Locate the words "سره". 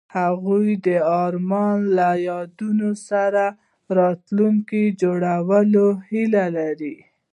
3.09-3.45